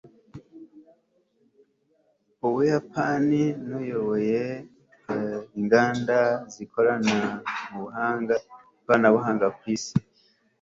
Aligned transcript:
ubuyapani 2.47 3.41
nuyoboye 3.67 4.43
inganda 5.59 6.17
zikorana 6.53 7.17
buhanga 8.85 9.49
ku 9.59 9.63
isi 9.75 9.95